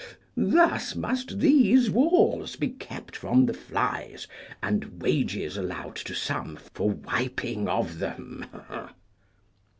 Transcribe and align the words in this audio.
Thus 0.35 0.95
must 0.95 1.41
these 1.41 1.91
walls 1.91 2.55
be 2.55 2.69
kept 2.69 3.15
from 3.15 3.45
the 3.45 3.53
flies, 3.53 4.25
and 4.59 4.99
wages 4.99 5.57
allowed 5.57 5.95
to 5.97 6.15
some 6.15 6.55
for 6.73 6.89
wiping 6.89 7.67
of 7.69 7.99
them. 7.99 8.47